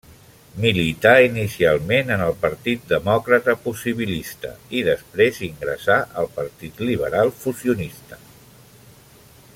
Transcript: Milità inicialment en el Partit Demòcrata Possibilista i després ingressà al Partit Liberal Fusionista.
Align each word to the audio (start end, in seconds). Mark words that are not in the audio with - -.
Milità 0.61 1.09
inicialment 1.25 2.09
en 2.15 2.23
el 2.27 2.33
Partit 2.45 2.87
Demòcrata 2.93 3.55
Possibilista 3.67 4.55
i 4.81 4.83
després 4.89 5.43
ingressà 5.51 6.01
al 6.23 6.33
Partit 6.41 6.83
Liberal 6.91 7.35
Fusionista. 7.45 8.23